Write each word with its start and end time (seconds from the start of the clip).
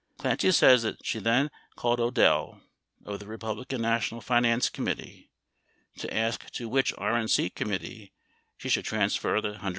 30 0.17 0.21
Clancy 0.23 0.51
says 0.51 0.81
that 0.81 1.05
she 1.05 1.19
then 1.19 1.51
called 1.75 1.99
Odell, 1.99 2.59
of 3.05 3.19
the 3.19 3.27
Republican 3.27 3.83
National 3.83 4.19
Finance 4.19 4.67
Committee, 4.67 5.29
to 5.97 6.11
ask 6.11 6.49
to 6.49 6.67
which 6.67 6.91
RNC 6.95 7.53
committee 7.53 8.11
she 8.57 8.67
should 8.67 8.85
trans 8.85 9.15
fer 9.15 9.39
the 9.41 9.49
$120,000. 9.57 9.69